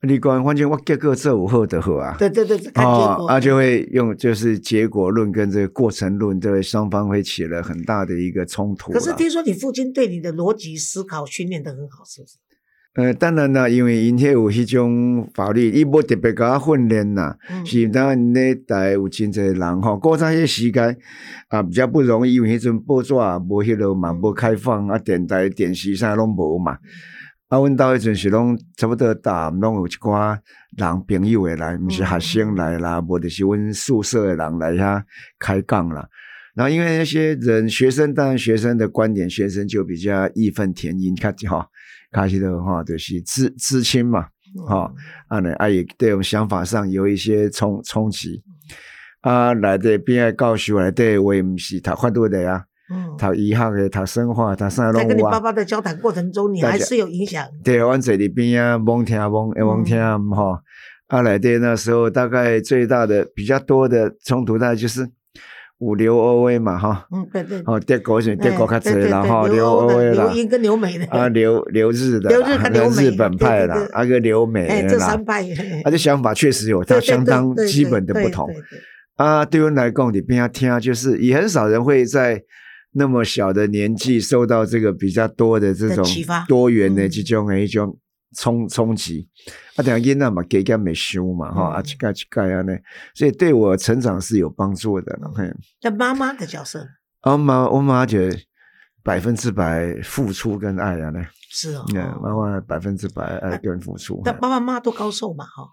[0.07, 2.15] 你讲，反正我结果做有好就好啊。
[2.17, 3.25] 对对对，看结果。
[3.25, 8.91] 哦，啊，就会用就是结果论跟这个过程论，对双方会起了很大的一个冲突。
[8.91, 12.37] 可是听说你父亲对你的逻辑思考训练得很好，是不是？
[12.93, 20.97] 呃，当然啦，因为因迄有迄种法律，伊无特别甲我训练啦，嗯是当然那代有真侪人吼，过早迄时间
[21.47, 26.79] 啊比较不容易，因为迄阵报纸啊无迄落嘛，无开放啊，电台、电视啥拢无嘛。
[27.51, 30.39] 啊，阮兜迄阵是拢差不多大，拢有一寡
[30.77, 35.03] 人朋友会来，毋是学生来啦，无就是阮宿舍的人来遐
[35.37, 36.07] 开讲啦。
[36.55, 41.65] 然后因为那些人学生，当然学生的观点，学生就比较义愤填膺，较吼，
[42.13, 44.27] 开始的话就是知知青嘛，
[44.65, 44.89] 吼、
[45.27, 48.41] 啊呢啊也对我们想法上有一些冲冲击。
[49.19, 52.70] 啊，来的边爱教授来对，我也毋是读法律的啊，嗯，
[53.17, 55.21] 读医学的，读生化，读啥在跟你。
[55.21, 57.45] 爸爸的交谈过程中，你还是有影响。
[57.63, 59.99] 对，阮坐伫边啊，罔听罔罔听
[60.31, 60.57] 吼。
[61.07, 65.05] 啊，来的那时候大概最大的比较多的冲突，大概就是
[65.79, 67.05] 五流欧威嘛，哈。
[67.11, 67.61] 嗯，对对。
[67.65, 71.05] 哦，德国是德国较对侪啦，吼，对对留欧威啦留，英跟留美的。
[71.07, 75.41] 啊，留留日的啦，留日跟留日本派啦对对，对啊个留美哎，的啦这三，派。
[75.83, 78.49] 啊，这想法确实有它对对相当基本的不同
[79.17, 79.43] 啊。
[79.43, 82.41] 对我来讲，你边要听，就是也很少人会在
[82.93, 86.05] 那么小的年纪受到这个比较多的这种
[86.47, 87.97] 多元的嗯这种的一种
[88.35, 89.29] 冲冲击。
[89.75, 92.77] 啊，等下囡仔嘛，加减没修嘛，哈，嗯啊，一盖一盖啊呢，
[93.13, 95.17] 所以对我成长是有帮助的
[95.81, 96.85] 那妈妈的角色
[97.21, 98.19] 啊我妈我妈就
[99.03, 101.85] 百分之百付出跟爱啊呢，是哦。
[101.95, 104.17] 嗯，妈妈百分之百爱跟付出。
[104.17, 105.63] 嘿但爸爸妈妈都高寿嘛，哈。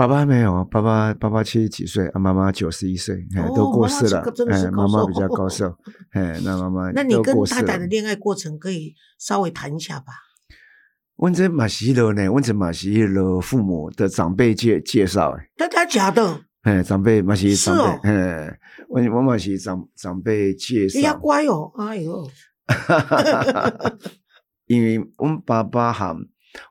[0.00, 5.76] 爸爸没有，爸爸爸爸七十几岁，啊，妈妈九十一岁，哎哦都过世了哎，妈妈比较 高寿，
[6.12, 7.86] 哎，那妈妈 那你跟都过世了太太的。
[7.86, 10.14] 恋爱过程可以稍微谈一下吧？
[11.16, 16.40] 阮这嘛是迄落呢，阮这嘛是迄落父母的长辈介介绍哎，真的假的？
[16.62, 18.58] 哎，长辈嘛是长是哦辈，哎，
[18.88, 22.26] 我我马西长长辈介你要绍，乖哦，哎呦，
[24.64, 26.16] 因为我们爸爸和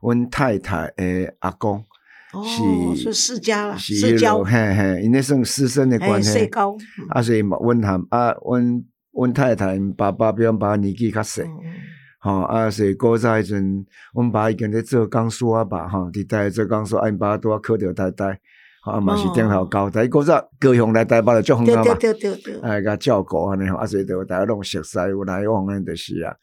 [0.01, 1.85] 阮太太的阿公
[2.33, 2.43] 哦，
[2.95, 4.43] 是是世家啦，是世交。
[4.43, 6.75] 嘿嘿，因那算师生的哎，关系，世高，
[7.09, 11.41] 啊，所以嘛，阮含啊，阮阮太太爸爸比阮爸年纪较细。
[11.41, 11.73] 嗯嗯。
[12.21, 18.37] 吼、啊，所以古早迄阵，阮爸已经咧做工书啊吧，吼，伫台做工书，啊，因爸拄啊考着台大，
[18.83, 21.97] 吼，啊嘛是顶头交代，古早高雄来台北就足远啊嘛，
[22.61, 26.35] 哎，甲照顾安尼吼，啊，所以就大家拢熟悉，有来往安就是啊。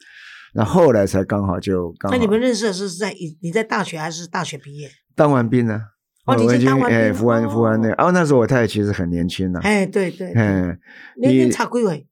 [0.55, 2.17] 那后来才刚好就刚好。
[2.17, 4.89] 那你们认识的是在你你在大学还是大学毕业？
[5.17, 5.81] 当完兵了。
[6.27, 7.89] 哦你已经我已经哎，当完兵了服完服完那。
[7.91, 10.79] 哦啊，那时候我太太其实很年轻呐，哎，对对，对嗯，
[11.21, 12.07] 你你你差几岁？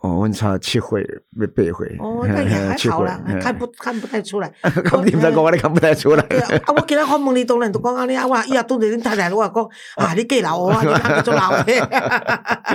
[0.00, 1.04] 哦，温差七回，
[1.36, 1.84] 没八回。
[1.98, 4.48] 哦，那也还好啦，嘿看不看不太出来。
[4.62, 6.22] 看你毋知讲，我都看不太出来。
[6.28, 9.64] 对啊，啊，我今仔访问你，当然就讲安尼啊，我伊也拄着恁太太，我也讲
[9.96, 11.72] 啊，你给老啊，你看得出老的。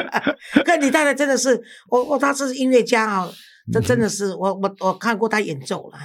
[0.66, 3.30] 可你太太真的是，我我她是音乐家啊，
[3.72, 5.98] 这真的是我我我看过他演奏了，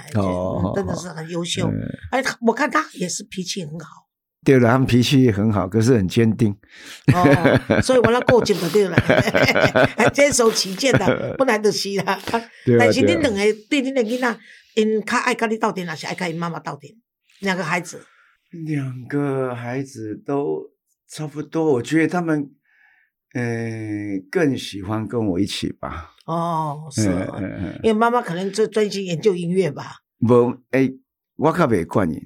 [0.75, 1.67] 真的是很优秀。
[1.67, 1.73] 嗯
[2.11, 4.07] 哎，她我看他也是脾气很好
[4.45, 6.55] 对了，他们脾气很好，可是很坚定。
[7.13, 8.95] 哦，所以我要过劲就对了，
[9.97, 12.17] 还坚守己见的，不然就是啦。
[12.65, 14.39] 对啊但是对啊恁两个对恁的囡仔，
[14.75, 16.89] 因较爱跟你斗阵，还是爱跟因妈妈斗阵？
[17.41, 18.01] 两个孩子，
[18.65, 20.71] 两个孩子都
[21.09, 22.49] 差不多，我觉得他们，
[23.33, 23.43] 呃，
[24.31, 26.11] 更喜欢跟我一起吧。
[26.29, 29.95] 哦，是嗯哦，嗯嗯，因为妈妈可能就专心研究音乐吧。
[30.19, 30.95] 无诶，
[31.37, 32.21] 我较袂惯因。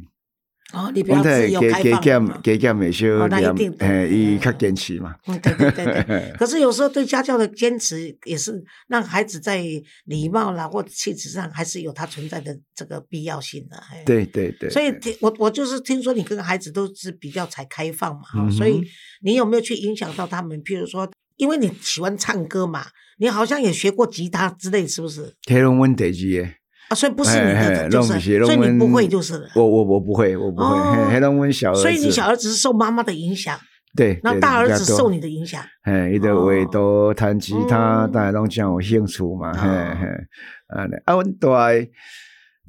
[0.74, 2.42] 哦，你比阮较自由加开放加减嘛。
[2.44, 5.16] 加减会小哦那一念定的嘿，伊嗯较坚持嘛。
[5.28, 6.34] 嗯，对对对对。
[6.38, 9.64] 可是有时候对家教的坚持，也是让孩子在
[10.06, 13.78] 礼貌啦或者气质上，还是有它存在的这个必要性的。
[13.90, 18.82] 嘿对对对，所以听我我就是听说你跟孩子都是比较才开放嘛，所以
[19.22, 20.62] 你有没有去影响到他们？
[20.64, 22.86] 譬如说，因为你喜欢唱歌嘛，
[23.20, 25.34] 你好像也学过吉他之类，是不是？
[25.48, 26.10] 迄拢阮第二
[26.44, 26.50] 个。
[26.90, 29.50] 啊，所以不是你的，就是，所以你不会就是了。
[29.56, 31.82] 我我我不会，我不会，哦嘿，迄拢阮小儿子。
[31.82, 33.58] 所以你小儿子是受妈妈的影响，
[33.96, 35.64] 对，那大儿子受你的影响。
[35.84, 40.08] 嘿，伊就画图、弹吉他，嗯大家拢讲有兴趣嘛，嘿哦嘿，
[40.68, 41.88] 啊，啊，阮大的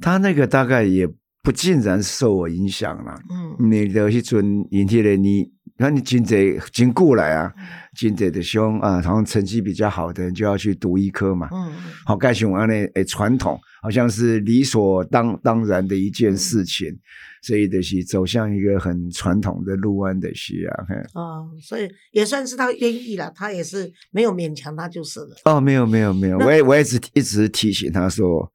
[0.01, 1.09] 他那个大概也
[1.43, 3.21] 不尽然受我影响啦。
[3.31, 7.53] 嗯你的迄阵因迄个你，那你真济真久来啊，
[7.97, 11.49] 真济的兄啊，好像成绩比较好的人就要去读医科嘛。
[11.53, 11.67] 嗯。
[11.69, 11.73] 嗯
[12.05, 16.97] 好，盖像安尼诶传统，好像是理所当当然的一件事情，
[17.45, 20.85] 所以就是走向一个很传统的路安的戏啊。
[20.89, 25.37] 嘿哦，所以也算是他愿意了，他也是没有勉强他就是了。
[25.45, 28.51] 哦，没有没有没有，我也我也一直一直提醒他说，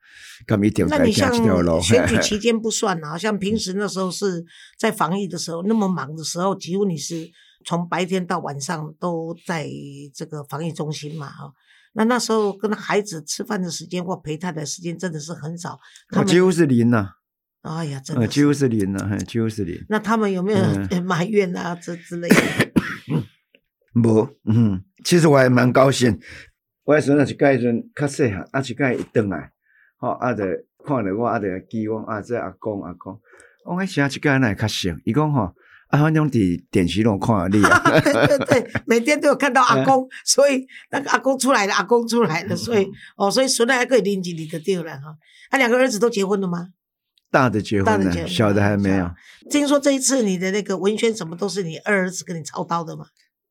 [0.48, 0.58] 那
[1.04, 1.30] 你像。
[1.82, 4.44] 选举期间不算啊，像平时那时候是
[4.78, 7.30] 在防疫的时候，那么忙的时候，几乎你是
[7.66, 9.70] 从白天到晚上都在
[10.14, 11.52] 这个防疫中心嘛，哈。
[11.94, 15.78] 那那时候跟孩子吃饭的时间或陪他的时间真的是很少。
[16.10, 17.10] 他几乎是零呐，
[17.62, 18.60] 哎呀，真呃，的几乎是。
[18.60, 19.78] 是零呐，嘿几乎是零。
[19.90, 20.60] 那他们有没有
[20.92, 22.36] 嗯 埋怨啊，这之类的？
[24.02, 26.20] 无，嗯，其实我还蛮高兴。
[26.86, 29.52] 我迄阵啊，一届迄阵较细汉，啊，是介一转来，
[29.98, 30.46] 吼，啊，着
[30.86, 33.20] 看着我，啊，着记我，啊，这阿公阿公，
[33.66, 34.96] 我迄时啊，一届哪会较熟？
[35.06, 35.54] 伊讲吼，
[35.90, 37.80] 啊，反正伫电视拢有看到你啊。
[38.02, 45.16] 对对对，每天都有看到阿公， 所以那个阿公出来了，阿公出来了，所以哦，所以孙还可以拎起你的对了哈。
[45.52, 46.70] 他两个儿子都结婚了吗？
[47.32, 49.10] 大的结婚了，小的还没有
[49.50, 53.06] 听说这一次你的那个文宣什么都是你二儿子跟你操刀的嘛？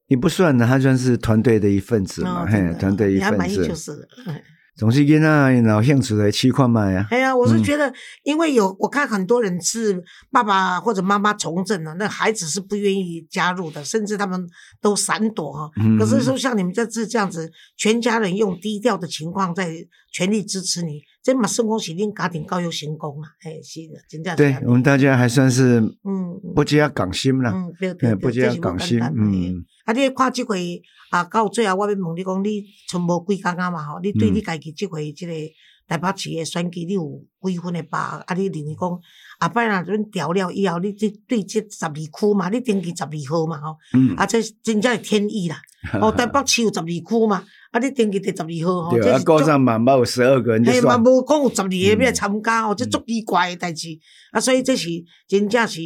[0.08, 3.74] 你不算的，他算是团队的一份子嘛，哦，嘿，团队一份你还满意就子。
[3.74, 4.08] 是了。
[4.26, 4.34] 嗯
[4.78, 7.04] 总是囡仔有兴趣来试看卖啊。
[7.10, 14.40] 哎呀，我是嗯觉得，因为有我看很多人是爸爸或者妈妈从政了，那孩子是不愿意加入的，甚至他们
[14.80, 15.68] 都闪躲哈。
[15.82, 19.68] 嗯可是说像你们这次这样子，全家人用低调的情况在
[20.12, 23.28] 全力支持你，这嘛算讲是恁家庭教育成功啊！
[23.44, 29.64] 哎，是的，真正对我们大家还算是嗯不加港心啦，嗯，对对哎，对，不这是无加港心嗯。
[29.84, 35.32] 啊，你看即回啊，到最后我要问你讲，你剩无几工啊嘛吼，你对嗯你家己即回即个
[35.86, 38.20] 台北市的选举，你有几分的把握？
[38.26, 39.00] 啊，你认为讲
[39.38, 45.60] 啊摆若准调了以后，你对对这十二区嘛，你登记十二号嘛吼，嗯，啊，这真正是天意啦。
[46.00, 51.02] 哦，台北市有十二区嘛，啊，你登记第十二号吼，对啊，这高三嘛嘛有十二个人就嘿嘛，算。
[51.02, 53.88] 无讲有十二个要来嗯参加哦，这足奇怪的代志。
[54.32, 54.88] 啊，所以这是
[55.26, 55.80] 真正是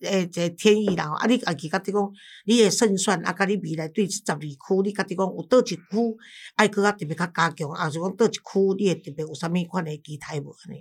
[0.00, 1.08] 诶，一个天意啦。
[1.08, 2.12] 吼啊，你家己家己讲，
[2.46, 5.78] 你诶胜算啊，甲你未来对这十二区，你家己讲有倒一区
[6.56, 8.40] 爱搁较特别较加强，啊，是讲倒一区
[8.78, 10.80] 你会特别有啥物款的期待无安尼？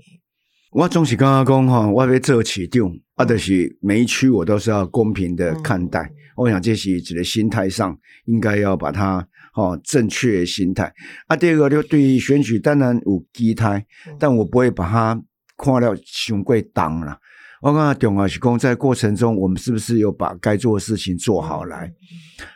[0.73, 6.09] 我总是刚刚讲哈，我要做市长，啊，就是每一区我都是要公平的嗯看待。
[6.37, 9.17] 我想这是一个心态上应该要把它
[9.53, 10.89] 哦正确的心态。
[11.27, 15.21] 啊，第二个就对于选举当然有期待，嗯但我不会把它
[15.57, 17.19] 看了伤过重啦。
[17.61, 21.93] 我刚刚重要是讲，在过程中我们是不是有把该做的事情做好来？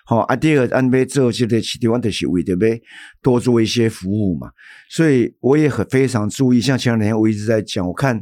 [0.03, 2.79] 好、啊，第二个按要做这个市场，就是为着要
[3.21, 4.49] 多做一些服务嘛。
[4.89, 8.19] 所以我也很非常注意，像前两天我一直在讲，我看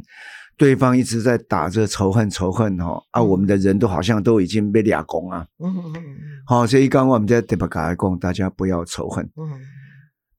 [0.58, 5.46] 对方一直在打着仇恨仇恨哈、啊，嗯我们的人都好像都已经被俩攻啊。
[5.58, 6.04] 嗯嗯嗯
[6.46, 9.24] 好、所以刚刚我们在特别跟他讲，大家不要仇恨。
[9.36, 9.50] 嗯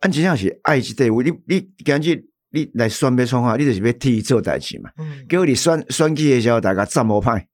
[0.02, 2.22] 安吉像是爱这队伍，你你感觉
[2.56, 4.90] 你来选要创啊，你就是要替伊做代志嘛。
[4.98, 7.46] 嗯，结果你选选举的时候，大家赞无派，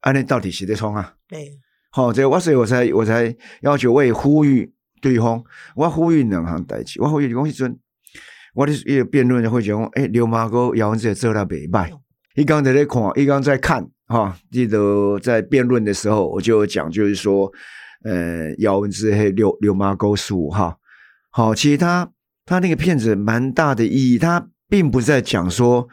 [0.00, 1.14] 安尼到底是在创啊？
[1.26, 1.58] 对，
[1.90, 5.42] 好、这我所以我才我才要求我也呼吁对方，
[5.74, 7.78] 我呼吁两项代志，我呼吁你讲迄阵，
[8.54, 11.90] 我的一个辩论会讲，诶、刘马哥姚文智做得袂歹，
[12.34, 17.50] 伊刚在咧看，伊刚在看，哈、记得在辩论的时候，我就讲，就是说，
[18.04, 20.78] 呃，姚文志嘿刘刘马沟十五号，
[21.30, 22.10] 好、其实他
[22.46, 25.88] 他那个片子蛮大的意义，他并不在讲说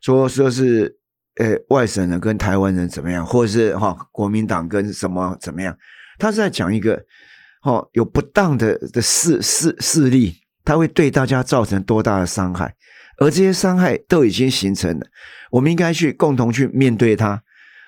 [0.00, 0.96] 说说是
[1.36, 5.76] 呃外省人跟台湾人怎么样，或者是哈、国民党跟什么怎么样，
[6.18, 7.02] 他是在讲一个
[7.62, 10.34] 哦有不当的的势势势力，
[10.64, 12.74] 它会对大家造成多大的伤害，
[13.18, 15.06] 而这些伤害都已经形成了，
[15.50, 17.42] 我们应该去共同去面对它。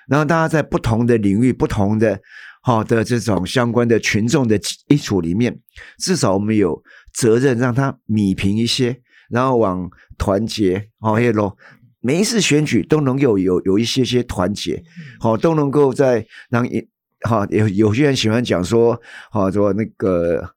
[0.07, 2.19] 然后大家在不同的领域、不同的
[2.61, 5.55] 好的这种相关的群众的基础里面，
[5.99, 6.81] 至少我们有
[7.13, 11.55] 责任让他米平一些，然后往团结哦，耶喽。
[12.01, 14.81] 每一次选举都能有有有一些些团结，
[15.19, 16.87] 好都能够在让一
[17.23, 20.51] 好有有些人喜欢讲说，好说那个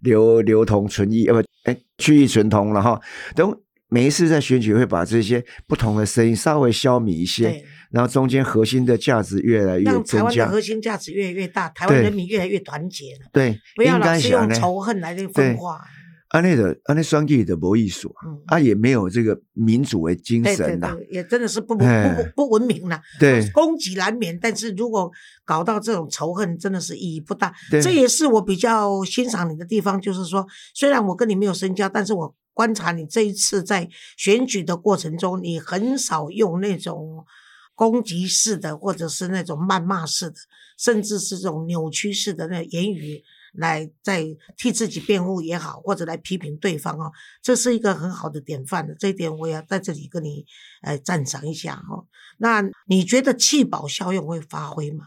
[0.00, 2.98] 流流同存异，呃不哎去异存同了哈。
[3.34, 3.54] 等
[3.88, 13.28] 每一次在选举会把这些不同的声音稍微消弭一些，然后中间核心的价值越来越增加，台湾的核心价值越来越大，台湾人民越来越团结了。
[13.34, 15.82] 对，不要老是用仇恨来分化。
[16.36, 18.14] 安内的安内双计的博弈所，
[18.44, 23.00] 啊也没有这个民主为精神呐，也真的是不不不不文明了。
[23.18, 25.10] 对，攻击难免，但是如果
[25.46, 27.54] 搞到这种仇恨，真的是意义不大。
[27.70, 37.24] 这也是我比较欣赏你的地方，就是说，虽然我跟你没有深交，但是我观察你这一次在选举的过程中，你很少用那种
[37.74, 40.36] 攻击式的，或者是那种谩骂式的，
[40.78, 43.22] 甚至是这种扭曲式的那言语。
[43.56, 44.24] 来在
[44.56, 48.94] 替自己辩护也好，或者来批评对方哦，这是一个很好的典范的。
[48.94, 50.44] 这一点我也在这里跟你
[50.82, 52.06] 呃赞赏一下哦。
[52.38, 55.06] 那你觉得气保效用会发挥吗？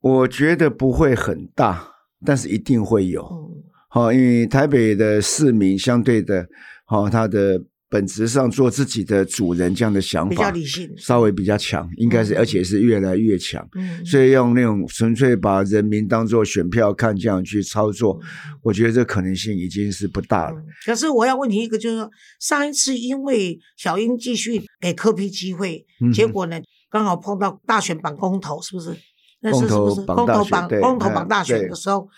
[0.00, 1.94] 我觉得不会很大，
[2.24, 3.52] 但是一定会有。
[3.88, 6.48] 好，因为台北的市民相对的，
[6.84, 7.64] 好他的。
[7.90, 13.66] 本质上做自己的主人这样的想法，比较理性，稍微比较强，应该是，而且是越来越强。
[13.74, 18.20] 嗯，所以用那种纯粹把人民当做选票看这样去操作，
[18.62, 20.56] 我觉得这可能性已经是不大了。
[20.84, 26.60] 可是我要问你一个，就是说上一次因为小英继续给科批机会，结果呢
[26.90, 28.94] 刚好碰到大选绑公投，是不是？
[29.40, 32.08] 那是是不是公投绑公投绑大选的时候？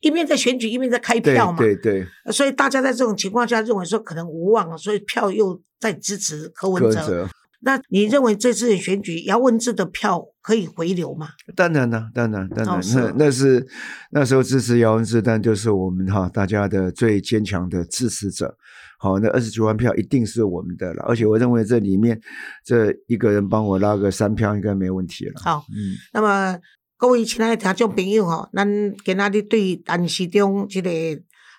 [0.00, 7.28] 一面在选举，一面在开票嘛，对对，所以大家在这种情况下认为说可能无望了，所以票又在支持柯文哲。
[7.60, 11.30] 那你认为这次选举姚文智的票可以回流吗？
[11.56, 13.66] 当然了，当然，当然，那那是
[14.12, 18.56] 那时候支持姚文智，但就是我们哈大家的最坚强的支持者。
[19.00, 22.20] 好，那二十九万票一定是我们的了，而且我认为这里面
[22.64, 25.32] 这一个人帮我拉个三票应该没问题了。
[25.42, 26.56] 好，嗯，那么。
[27.00, 28.66] 各位亲爱的听众朋友吼，咱
[29.04, 30.90] 今仔日对陈市长这个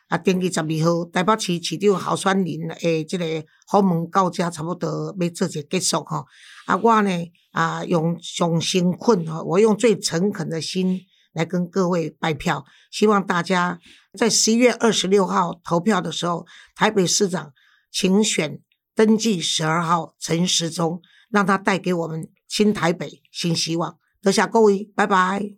[0.10, 3.24] 啊，登记十二号台北市市长候选人诶，这个
[3.72, 6.26] 访问到这差不多要做一个结束吼。
[6.66, 7.10] 啊，我呢
[7.52, 11.00] 啊用上心困吼，我用最诚恳的心
[11.32, 13.80] 来跟各位拜票，希望大家
[14.18, 17.54] 在十一月二十六号投票的时候，台北市长
[17.90, 18.60] 请选
[18.94, 23.96] 登记十二号陈时中，让他带给我们新台北新希望。
[24.22, 25.54] 多谢各位，拜拜。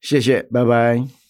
[0.00, 1.23] 谢谢，拜拜。